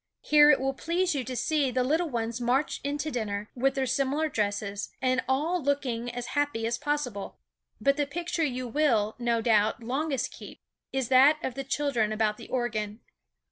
Here 0.23 0.49
it 0.49 0.59
will 0.59 0.73
please 0.73 1.13
you 1.13 1.23
to 1.25 1.35
see 1.35 1.69
the 1.69 1.83
little 1.83 2.09
ones 2.09 2.41
march 2.41 2.81
into 2.83 3.11
dinner, 3.11 3.51
with 3.53 3.75
their 3.75 3.85
similar 3.85 4.29
dresses, 4.29 4.89
and 4.99 5.21
all 5.29 5.61
looking 5.61 6.09
as 6.11 6.29
happy 6.33 6.65
as 6.65 6.79
possible. 6.79 7.37
But 7.79 7.97
the 7.97 8.07
picture 8.07 8.43
you 8.43 8.67
will, 8.67 9.15
no 9.19 9.43
doubt, 9.43 9.83
longest 9.83 10.31
keep, 10.31 10.59
is 10.91 11.09
that 11.09 11.37
of 11.43 11.53
the 11.53 11.63
children 11.63 12.11
about 12.11 12.37
the 12.37 12.47
organ. 12.47 13.01